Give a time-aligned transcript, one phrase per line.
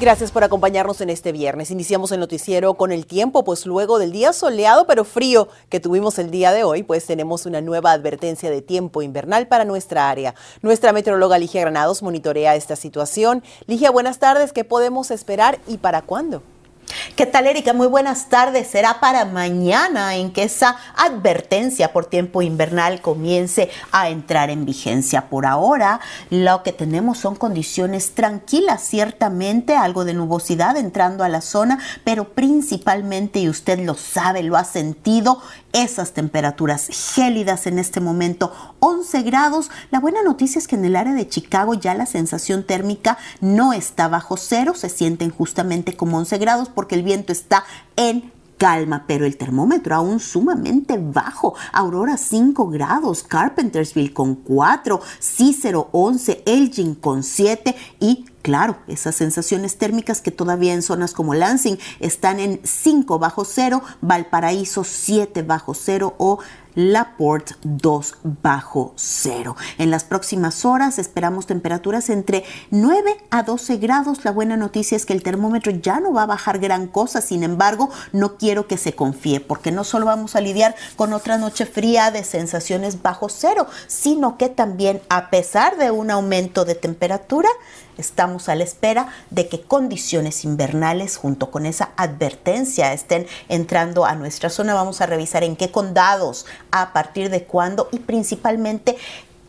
[0.00, 1.70] Gracias por acompañarnos en este viernes.
[1.70, 6.18] Iniciamos el noticiero con el tiempo, pues luego del día soleado pero frío que tuvimos
[6.18, 10.34] el día de hoy, pues tenemos una nueva advertencia de tiempo invernal para nuestra área.
[10.62, 13.42] Nuestra meteoróloga Ligia Granados monitorea esta situación.
[13.66, 14.54] Ligia, buenas tardes.
[14.54, 16.42] ¿Qué podemos esperar y para cuándo?
[17.20, 17.74] ¿Qué tal, Erika?
[17.74, 18.68] Muy buenas tardes.
[18.68, 25.28] Será para mañana en que esa advertencia por tiempo invernal comience a entrar en vigencia.
[25.28, 31.42] Por ahora, lo que tenemos son condiciones tranquilas, ciertamente, algo de nubosidad entrando a la
[31.42, 38.00] zona, pero principalmente, y usted lo sabe, lo ha sentido, esas temperaturas gélidas en este
[38.00, 39.70] momento, 11 grados.
[39.90, 43.72] La buena noticia es que en el área de Chicago ya la sensación térmica no
[43.72, 47.64] está bajo cero, se sienten justamente como 11 grados porque el viento está
[47.96, 51.54] en calma, pero el termómetro aún sumamente bajo.
[51.72, 59.76] Aurora 5 grados, Carpentersville con 4, Cicero 11, Elgin con 7 y Claro, esas sensaciones
[59.76, 65.74] térmicas que todavía en zonas como Lansing están en 5 bajo cero, Valparaíso 7 bajo
[65.74, 66.38] cero o
[66.74, 69.56] Laporte 2 bajo cero.
[69.78, 74.24] En las próximas horas esperamos temperaturas entre 9 a 12 grados.
[74.24, 77.42] La buena noticia es que el termómetro ya no va a bajar gran cosa, sin
[77.42, 81.66] embargo, no quiero que se confíe, porque no solo vamos a lidiar con otra noche
[81.66, 87.48] fría de sensaciones bajo cero, sino que también a pesar de un aumento de temperatura,
[87.98, 94.14] estamos a la espera de que condiciones invernales junto con esa advertencia estén entrando a
[94.14, 94.74] nuestra zona.
[94.74, 98.96] Vamos a revisar en qué condados a partir de cuándo y principalmente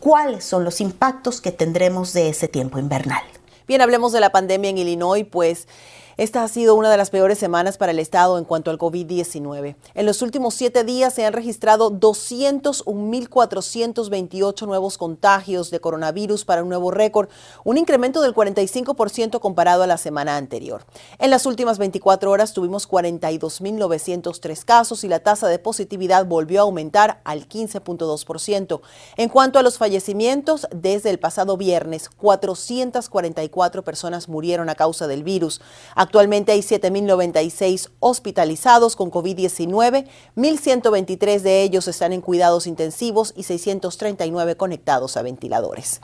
[0.00, 3.22] cuáles son los impactos que tendremos de ese tiempo invernal.
[3.68, 5.68] Bien, hablemos de la pandemia en Illinois, pues
[6.16, 9.76] esta ha sido una de las peores semanas para el Estado en cuanto al COVID-19.
[9.94, 16.68] En los últimos siete días se han registrado 201.428 nuevos contagios de coronavirus para un
[16.68, 17.30] nuevo récord,
[17.64, 20.84] un incremento del 45% comparado a la semana anterior.
[21.18, 26.64] En las últimas 24 horas tuvimos 42.903 casos y la tasa de positividad volvió a
[26.64, 28.80] aumentar al 15.2%.
[29.16, 35.24] En cuanto a los fallecimientos, desde el pasado viernes, 444 personas murieron a causa del
[35.24, 35.60] virus.
[36.02, 44.56] Actualmente hay 7.096 hospitalizados con COVID-19, 1.123 de ellos están en cuidados intensivos y 639
[44.56, 46.00] conectados a ventiladores.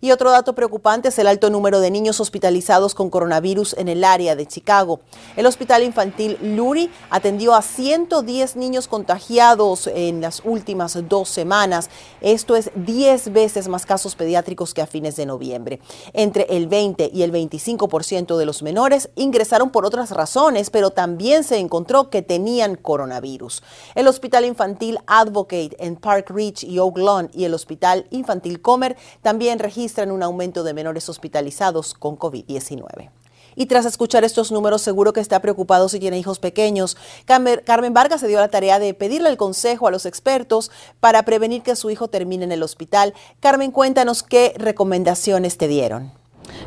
[0.00, 4.04] Y otro dato preocupante es el alto número de niños hospitalizados con coronavirus en el
[4.04, 5.00] área de Chicago.
[5.36, 11.90] El Hospital Infantil Lurie atendió a 110 niños contagiados en las últimas dos semanas.
[12.20, 15.80] Esto es 10 veces más casos pediátricos que a fines de noviembre.
[16.12, 21.42] Entre el 20 y el 25% de los menores ingresaron por otras razones, pero también
[21.42, 23.62] se encontró que tenían coronavirus.
[23.96, 28.96] El Hospital Infantil Advocate en Park Ridge y Oak Lawn y el Hospital Infantil Comer
[29.22, 33.08] también registran registran un aumento de menores hospitalizados con COVID-19.
[33.56, 36.98] Y tras escuchar estos números, seguro que está preocupado si tiene hijos pequeños.
[37.24, 41.62] Carmen Vargas se dio la tarea de pedirle el consejo a los expertos para prevenir
[41.62, 43.14] que su hijo termine en el hospital.
[43.40, 46.17] Carmen, cuéntanos qué recomendaciones te dieron.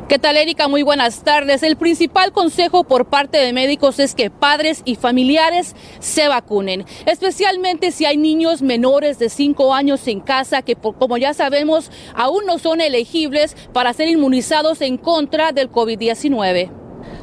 [0.08, 0.68] ¿Qué tal, Erika?
[0.68, 1.62] Muy buenas tardes.
[1.62, 7.92] El principal consejo por parte de médicos es que padres y familiares se vacunen, especialmente
[7.92, 12.58] si hay niños menores de 5 años en casa que, como ya sabemos, aún no
[12.58, 16.70] son elegibles para ser inmunizados en contra del COVID-19.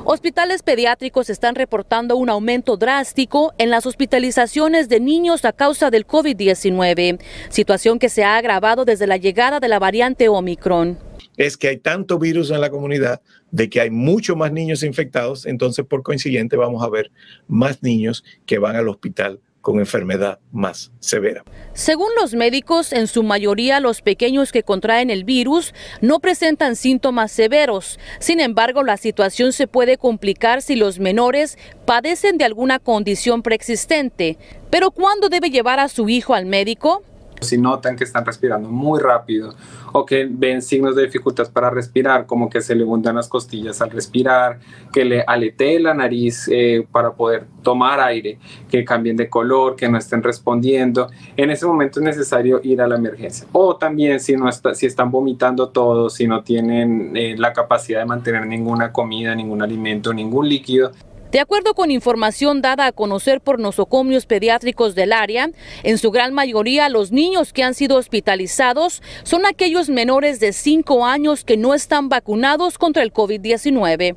[0.05, 6.07] Hospitales pediátricos están reportando un aumento drástico en las hospitalizaciones de niños a causa del
[6.07, 7.19] COVID-19,
[7.49, 11.08] situación que se ha agravado desde la llegada de la variante Omicron
[11.39, 15.45] es que hay tanto virus en la comunidad de que hay mucho más niños infectados,
[15.45, 17.11] entonces por coincidente vamos a ver
[17.47, 21.43] más niños que van al hospital con enfermedad más severa.
[21.73, 27.31] Según los médicos, en su mayoría los pequeños que contraen el virus no presentan síntomas
[27.31, 27.99] severos.
[28.19, 34.37] Sin embargo, la situación se puede complicar si los menores padecen de alguna condición preexistente.
[34.69, 37.03] Pero ¿cuándo debe llevar a su hijo al médico?
[37.41, 39.53] Si notan que están respirando muy rápido
[39.93, 43.81] o que ven signos de dificultad para respirar, como que se le hundan las costillas
[43.81, 44.59] al respirar,
[44.91, 48.37] que le aletee la nariz eh, para poder tomar aire,
[48.69, 52.87] que cambien de color, que no estén respondiendo, en ese momento es necesario ir a
[52.87, 53.47] la emergencia.
[53.51, 57.99] O también si, no está, si están vomitando todo, si no tienen eh, la capacidad
[57.99, 60.91] de mantener ninguna comida, ningún alimento, ningún líquido,
[61.31, 65.51] De acuerdo con información dada a conocer por nosocomios pediátricos del área,
[65.83, 71.05] en su gran mayoría los niños que han sido hospitalizados son aquellos menores de 5
[71.05, 74.15] años que no están vacunados contra el COVID-19.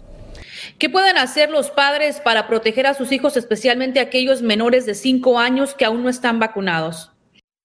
[0.79, 5.39] ¿Qué pueden hacer los padres para proteger a sus hijos, especialmente aquellos menores de 5
[5.39, 7.13] años que aún no están vacunados?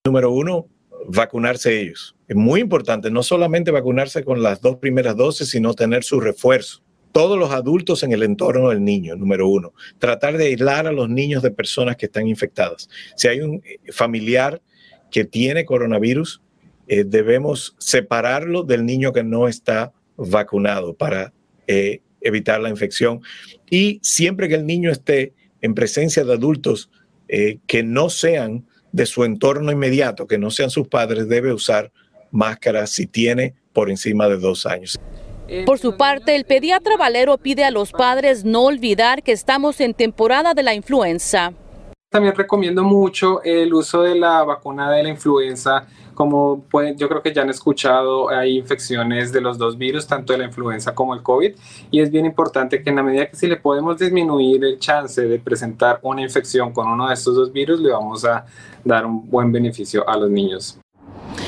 [0.04, 0.66] Número uno,
[1.06, 2.14] vacunarse ellos.
[2.26, 6.82] Es muy importante no solamente vacunarse con las dos primeras dosis, sino tener su refuerzo
[7.18, 9.74] todos los adultos en el entorno del niño, número uno.
[9.98, 12.88] Tratar de aislar a los niños de personas que están infectadas.
[13.16, 14.62] Si hay un eh, familiar
[15.10, 16.40] que tiene coronavirus,
[16.86, 21.32] eh, debemos separarlo del niño que no está vacunado para
[21.66, 23.20] eh, evitar la infección.
[23.68, 26.88] Y siempre que el niño esté en presencia de adultos
[27.26, 31.90] que no sean de su entorno inmediato, que no sean sus padres, debe usar
[32.30, 35.00] máscara si tiene por encima de dos años.
[35.64, 39.94] Por su parte, el pediatra Valero pide a los padres no olvidar que estamos en
[39.94, 41.52] temporada de la influenza.
[42.10, 45.86] También recomiendo mucho el uso de la vacuna de la influenza.
[46.14, 50.32] Como pueden, yo creo que ya han escuchado, hay infecciones de los dos virus, tanto
[50.32, 51.54] de la influenza como el COVID,
[51.90, 55.20] y es bien importante que en la medida que si le podemos disminuir el chance
[55.20, 58.46] de presentar una infección con uno de estos dos virus, le vamos a
[58.84, 60.78] dar un buen beneficio a los niños.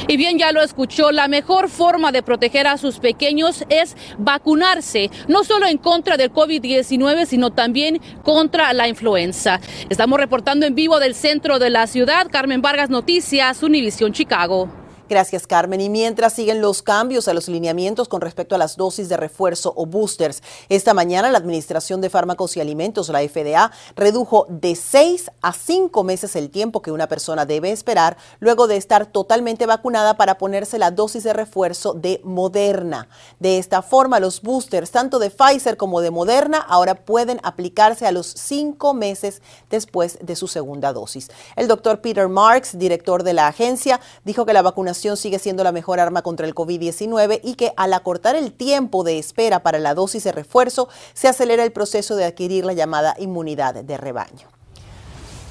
[0.09, 5.11] Y bien, ya lo escuchó, la mejor forma de proteger a sus pequeños es vacunarse,
[5.29, 9.61] no solo en contra del COVID-19, sino también contra la influenza.
[9.89, 12.29] Estamos reportando en vivo del centro de la ciudad.
[12.31, 14.80] Carmen Vargas Noticias, Univisión Chicago.
[15.11, 15.81] Gracias, Carmen.
[15.81, 19.73] Y mientras siguen los cambios a los lineamientos con respecto a las dosis de refuerzo
[19.75, 25.33] o boosters, esta mañana la Administración de Fármacos y Alimentos, la FDA, redujo de seis
[25.43, 30.17] a cinco meses el tiempo que una persona debe esperar luego de estar totalmente vacunada
[30.17, 33.09] para ponerse la dosis de refuerzo de Moderna.
[33.41, 38.13] De esta forma, los boosters, tanto de Pfizer como de Moderna, ahora pueden aplicarse a
[38.13, 41.33] los cinco meses después de su segunda dosis.
[41.57, 44.63] El doctor Peter Marks, director de la agencia, dijo que la
[45.17, 49.19] sigue siendo la mejor arma contra el COVID-19 y que al acortar el tiempo de
[49.19, 53.75] espera para la dosis de refuerzo, se acelera el proceso de adquirir la llamada inmunidad
[53.75, 54.60] de rebaño.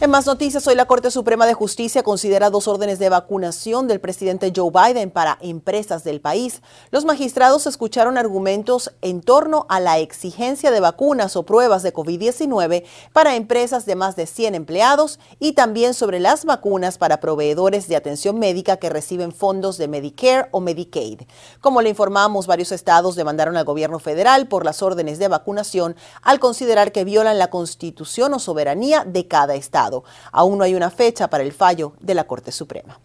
[0.01, 4.00] En más noticias, hoy la Corte Suprema de Justicia considera dos órdenes de vacunación del
[4.00, 6.62] presidente Joe Biden para empresas del país.
[6.90, 12.86] Los magistrados escucharon argumentos en torno a la exigencia de vacunas o pruebas de COVID-19
[13.12, 17.98] para empresas de más de 100 empleados y también sobre las vacunas para proveedores de
[17.98, 21.24] atención médica que reciben fondos de Medicare o Medicaid.
[21.60, 26.40] Como le informamos, varios estados demandaron al gobierno federal por las órdenes de vacunación al
[26.40, 29.88] considerar que violan la constitución o soberanía de cada estado.
[30.31, 33.00] Aún no hay una fecha para el fallo de la Corte Suprema.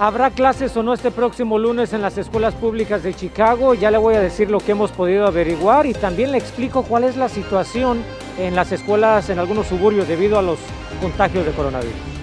[0.00, 3.74] ¿Habrá clases o no este próximo lunes en las escuelas públicas de Chicago?
[3.74, 7.02] Ya le voy a decir lo que hemos podido averiguar y también le explico cuál
[7.02, 8.04] es la situación
[8.38, 10.60] en las escuelas en algunos suburbios debido a los
[11.00, 12.17] contagios de coronavirus.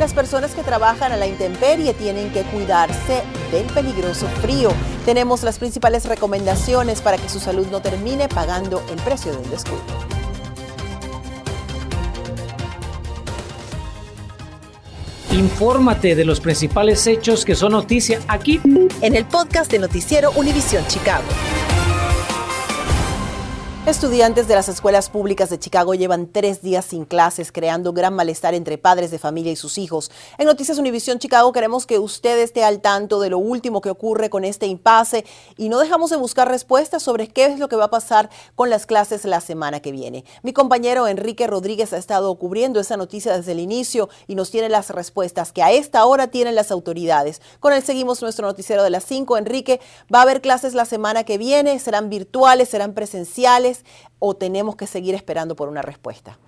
[0.00, 4.70] Las personas que trabajan a la intemperie tienen que cuidarse del peligroso frío.
[5.04, 9.82] Tenemos las principales recomendaciones para que su salud no termine pagando el precio del descuido.
[15.32, 18.58] Infórmate de los principales hechos que son noticia aquí
[19.02, 21.24] en el podcast de Noticiero Univisión Chicago.
[23.86, 28.52] Estudiantes de las escuelas públicas de Chicago llevan tres días sin clases, creando gran malestar
[28.52, 30.10] entre padres de familia y sus hijos.
[30.36, 34.28] En Noticias Univisión Chicago queremos que usted esté al tanto de lo último que ocurre
[34.28, 35.24] con este impasse
[35.56, 38.68] y no dejamos de buscar respuestas sobre qué es lo que va a pasar con
[38.68, 40.26] las clases la semana que viene.
[40.42, 44.68] Mi compañero Enrique Rodríguez ha estado cubriendo esa noticia desde el inicio y nos tiene
[44.68, 47.40] las respuestas que a esta hora tienen las autoridades.
[47.60, 49.38] Con él seguimos nuestro noticiero de las 5.
[49.38, 49.80] Enrique,
[50.14, 51.78] ¿va a haber clases la semana que viene?
[51.78, 52.68] ¿Serán virtuales?
[52.68, 53.69] ¿Serán presenciales?
[54.18, 56.38] O tenemos que seguir esperando por una respuesta?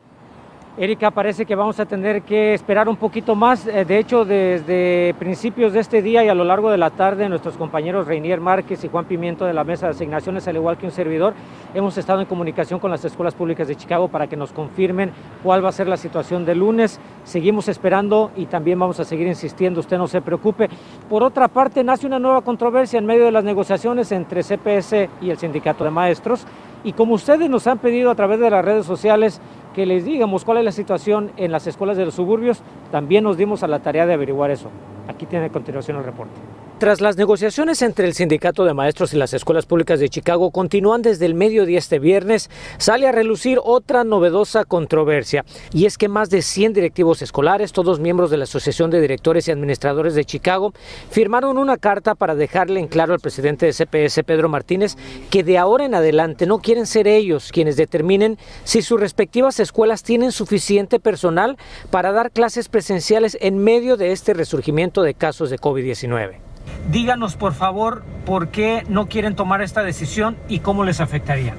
[0.79, 3.67] Erika, parece que vamos a tener que esperar un poquito más.
[3.67, 7.29] Eh, de hecho, desde principios de este día y a lo largo de la tarde,
[7.29, 10.87] nuestros compañeros Reinier Márquez y Juan Pimiento de la Mesa de Asignaciones, al igual que
[10.87, 11.35] un servidor,
[11.75, 15.13] hemos estado en comunicación con las escuelas públicas de Chicago para que nos confirmen
[15.43, 16.99] cuál va a ser la situación de lunes.
[17.25, 20.71] Seguimos esperando y también vamos a seguir insistiendo, usted no se preocupe.
[21.07, 25.29] Por otra parte, nace una nueva controversia en medio de las negociaciones entre CPS y
[25.29, 26.47] el Sindicato de Maestros
[26.85, 29.41] y como ustedes nos han pedido a través de las redes sociales
[29.75, 33.37] que les digamos cuál es la situación en las escuelas de los suburbios, también nos
[33.37, 34.71] dimos a la tarea de averiguar eso.
[35.09, 36.41] Aquí tiene a continuación el reporte.
[36.83, 41.01] Mientras las negociaciones entre el Sindicato de Maestros y las Escuelas Públicas de Chicago continúan
[41.01, 45.45] desde el mediodía este viernes, sale a relucir otra novedosa controversia.
[45.73, 49.47] Y es que más de 100 directivos escolares, todos miembros de la Asociación de Directores
[49.47, 50.73] y Administradores de Chicago,
[51.09, 54.97] firmaron una carta para dejarle en claro al presidente de CPS, Pedro Martínez,
[55.31, 60.03] que de ahora en adelante no quieren ser ellos quienes determinen si sus respectivas escuelas
[60.03, 61.57] tienen suficiente personal
[61.93, 66.52] para dar clases presenciales en medio de este resurgimiento de casos de COVID-19.
[66.91, 71.55] Díganos, por favor, por qué no quieren tomar esta decisión y cómo les afectaría.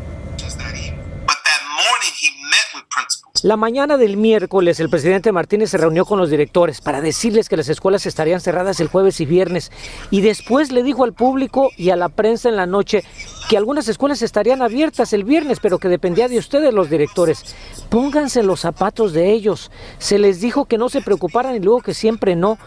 [3.44, 7.58] La mañana del miércoles, el presidente Martínez se reunió con los directores para decirles que
[7.58, 9.70] las escuelas estarían cerradas el jueves y viernes.
[10.12, 13.04] Y después le dijo al público y a la prensa en la noche
[13.50, 17.54] que algunas escuelas estarían abiertas el viernes, pero que dependía de ustedes los directores.
[17.90, 19.72] Pónganse los zapatos de ellos.
[19.98, 22.58] Se les dijo que no se preocuparan y luego que siempre no.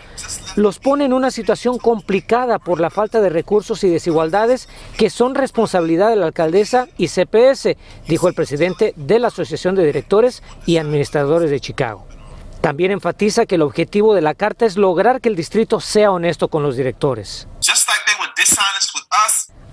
[0.56, 4.68] Los pone en una situación complicada por la falta de recursos y desigualdades
[4.98, 9.86] que son responsabilidad de la alcaldesa y CPS, dijo el presidente de la Asociación de
[9.86, 12.06] Directores y Administradores de Chicago.
[12.60, 16.48] También enfatiza que el objetivo de la carta es lograr que el distrito sea honesto
[16.48, 17.46] con los directores.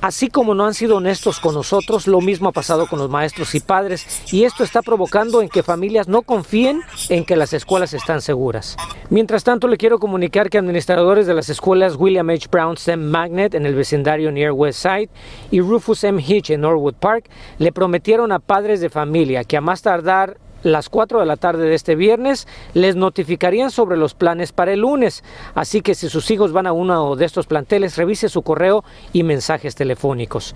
[0.04, 3.56] Así como no han sido honestos con nosotros, lo mismo ha pasado con los maestros
[3.56, 7.94] y padres y esto está provocando en que familias no confíen en que las escuelas
[7.94, 8.76] están seguras.
[9.10, 12.50] Mientras tanto, le quiero comunicar que administradores de las escuelas William H.
[12.52, 15.10] Brown STEM Magnet en el vecindario Near West Side
[15.52, 16.22] y Rufus M.
[16.22, 20.90] Hitch en Norwood Park le prometieron a padres de familia que a más tardar las
[20.90, 25.24] 4 de la tarde de este viernes les notificarían sobre los planes para el lunes.
[25.56, 29.24] Así que si sus hijos van a uno de estos planteles, revise su correo y
[29.24, 30.56] mensajes telefónicos.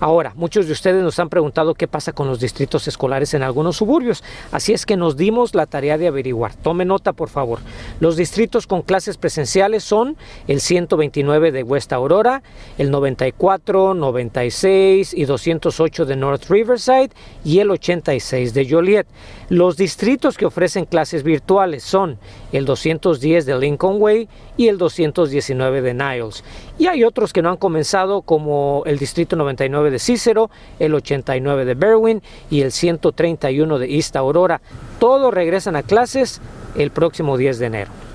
[0.00, 3.76] Ahora, muchos de ustedes nos han preguntado qué pasa con los distritos escolares en algunos
[3.76, 4.22] suburbios,
[4.52, 6.54] así es que nos dimos la tarea de averiguar.
[6.54, 7.58] Tome nota, por favor.
[7.98, 12.42] Los distritos con clases presenciales son el 129 de West Aurora,
[12.78, 17.10] el 94, 96 y 208 de North Riverside
[17.44, 19.06] y el 86 de Joliet.
[19.50, 22.18] Los distritos que ofrecen clases virtuales son
[22.52, 24.28] el 210 de Lincoln Way
[24.58, 26.44] y el 219 de Niles.
[26.78, 31.64] Y hay otros que no han comenzado como el Distrito 99 de Cícero, el 89
[31.64, 34.60] de Berwyn y el 131 de East Aurora.
[34.98, 36.42] Todos regresan a clases
[36.76, 38.07] el próximo 10 de enero.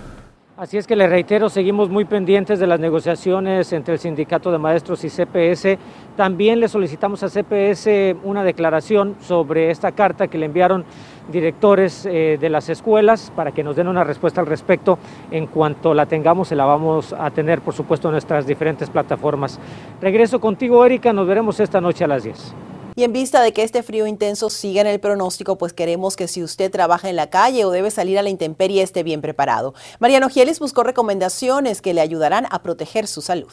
[0.63, 4.57] Así es que le reitero, seguimos muy pendientes de las negociaciones entre el Sindicato de
[4.57, 5.77] Maestros y CPS.
[6.15, 10.85] También le solicitamos a CPS una declaración sobre esta carta que le enviaron
[11.29, 14.99] directores eh, de las escuelas para que nos den una respuesta al respecto.
[15.31, 19.59] En cuanto la tengamos, se la vamos a tener, por supuesto, en nuestras diferentes plataformas.
[19.99, 21.11] Regreso contigo, Erika.
[21.11, 22.72] Nos veremos esta noche a las 10.
[22.95, 26.27] Y en vista de que este frío intenso siga en el pronóstico, pues queremos que
[26.27, 29.73] si usted trabaja en la calle o debe salir a la intemperie esté bien preparado.
[29.99, 33.51] Mariano Gielis buscó recomendaciones que le ayudarán a proteger su salud.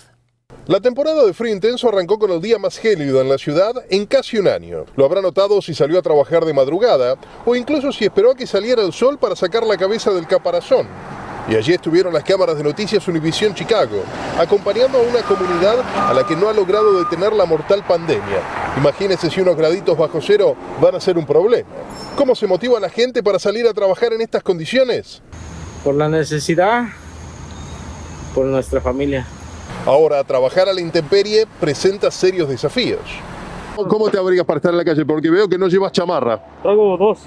[0.67, 4.05] La temporada de frío intenso arrancó con el día más gélido en la ciudad en
[4.05, 4.85] casi un año.
[4.95, 7.17] Lo habrá notado si salió a trabajar de madrugada
[7.47, 10.87] o incluso si esperó a que saliera el sol para sacar la cabeza del caparazón.
[11.49, 14.03] Y allí estuvieron las cámaras de noticias Univisión Chicago,
[14.39, 18.60] acompañando a una comunidad a la que no ha logrado detener la mortal pandemia.
[18.77, 21.69] Imagínense si unos graditos bajo cero van a ser un problema.
[22.17, 25.23] ¿Cómo se motiva a la gente para salir a trabajar en estas condiciones?
[25.85, 26.85] Por la necesidad,
[28.35, 29.27] por nuestra familia.
[29.87, 33.01] Ahora, trabajar a la intemperie presenta serios desafíos.
[33.77, 35.05] ¿Cómo te abrigas para estar en la calle?
[35.07, 36.43] Porque veo que no llevas chamarra.
[36.63, 37.21] Traigo dos.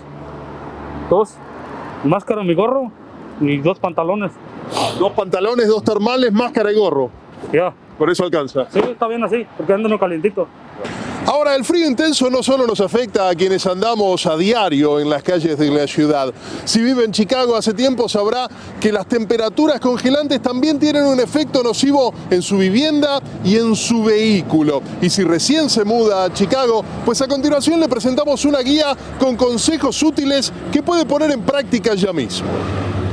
[1.10, 1.34] Dos.
[2.04, 2.92] Máscara, mi gorro
[3.42, 4.32] y dos pantalones.
[5.00, 7.10] Dos pantalones, dos termales, máscara y gorro.
[7.52, 7.74] Ya.
[7.98, 8.68] Por eso alcanza.
[8.70, 10.48] Sí, está bien así, porque ando calientito.
[11.34, 15.24] Ahora, el frío intenso no solo nos afecta a quienes andamos a diario en las
[15.24, 16.32] calles de la ciudad.
[16.63, 18.48] Si vive en Chicago hace tiempo sabrá
[18.80, 24.04] que las temperaturas congelantes también tienen un efecto nocivo en su vivienda y en su
[24.04, 24.84] vehículo.
[25.02, 29.36] Y si recién se muda a Chicago, pues a continuación le presentamos una guía con
[29.36, 32.48] consejos útiles que puede poner en práctica ya mismo.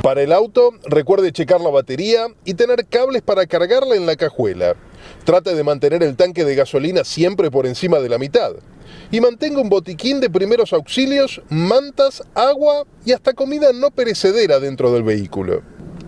[0.03, 4.75] Para el auto, recuerde checar la batería y tener cables para cargarla en la cajuela.
[5.23, 8.51] Trate de mantener el tanque de gasolina siempre por encima de la mitad.
[9.11, 14.91] Y mantenga un botiquín de primeros auxilios, mantas, agua y hasta comida no perecedera dentro
[14.91, 15.61] del vehículo.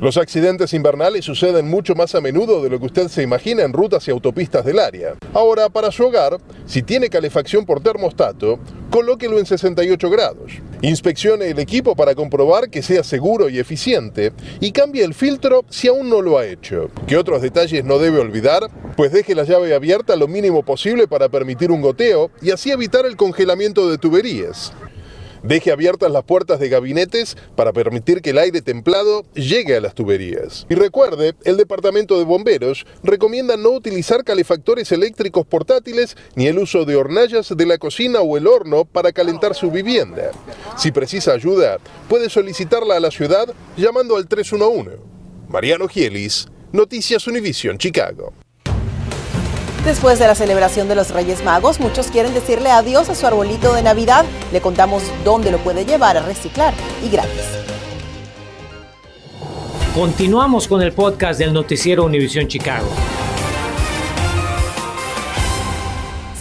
[0.04, 3.72] Los accidentes invernales suceden mucho más a menudo de lo que usted se imagina en
[3.72, 5.14] rutas y autopistas del área.
[5.34, 8.60] Ahora, para su hogar, si tiene calefacción por termostato,
[8.90, 10.52] colóquelo en 68 grados.
[10.82, 15.88] Inspeccione el equipo para comprobar que sea seguro y eficiente y cambie el filtro si
[15.88, 16.90] aún no lo ha hecho.
[17.08, 18.70] ¿Qué otros detalles no debe olvidar?
[18.96, 23.08] Pues deje la llave abierta lo mínimo posible para permitir un goteo y así evitar
[23.08, 24.72] el congelamiento de tuberías.
[25.42, 29.94] Deje abiertas las puertas de gabinetes para permitir que el aire templado llegue a las
[29.96, 30.66] tuberías.
[30.70, 36.86] Y recuerde, el Departamento de Bomberos recomienda no utilizar calefactores eléctricos portátiles ni el uso
[36.86, 40.32] de hornallas de la cocina o el horno para calentar su vivienda.
[40.78, 44.98] Si precisa ayuda, puede solicitarla a la ciudad llamando al 311.
[45.50, 48.34] Mariano Gielis, Noticias Univision, Chicago.
[49.86, 53.74] Después de la celebración de los Reyes Magos, muchos quieren decirle adiós a su arbolito
[53.74, 54.24] de Navidad.
[54.54, 56.74] Le contamos dónde lo puede llevar a reciclar
[57.04, 57.44] y gratis.
[59.94, 62.88] Continuamos con el podcast del noticiero Univisión Chicago.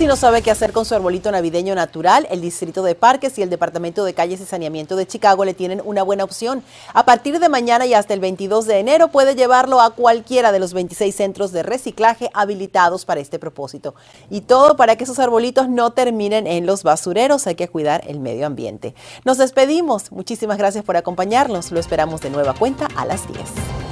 [0.02, 3.42] Si no sabe qué hacer con su arbolito navideño natural, el Distrito de Parques y
[3.42, 6.64] el Departamento de Calles y Saneamiento de Chicago le tienen una buena opción.
[6.92, 10.58] A partir de mañana y hasta el 22 de enero puede llevarlo a cualquiera de
[10.58, 13.94] los 26 centros de reciclaje habilitados para este propósito.
[14.28, 17.46] Y todo para que esos arbolitos no terminen en los basureros.
[17.46, 18.96] Hay que cuidar el medio ambiente.
[19.24, 20.10] Nos despedimos.
[20.10, 21.70] Muchísimas gracias por acompañarnos.
[21.70, 23.91] Lo esperamos de nueva cuenta a las 10.